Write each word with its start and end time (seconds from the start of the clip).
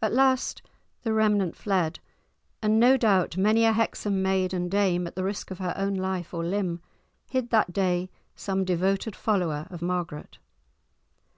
At 0.00 0.14
last 0.14 0.62
the 1.02 1.12
remnant 1.12 1.54
fled, 1.56 2.00
and 2.62 2.80
no 2.80 2.96
doubt 2.96 3.36
many 3.36 3.66
a 3.66 3.72
Hexham 3.72 4.22
maid 4.22 4.54
and 4.54 4.70
dame, 4.70 5.06
at 5.06 5.14
the 5.14 5.24
risk 5.24 5.50
of 5.50 5.58
her 5.58 5.74
own 5.76 5.92
life 5.92 6.32
or 6.32 6.42
limb, 6.42 6.80
hid 7.28 7.50
that 7.50 7.70
day 7.70 8.08
some 8.34 8.64
devoted 8.64 9.14
follower 9.14 9.66
of 9.68 9.82
Margaret. 9.82 10.38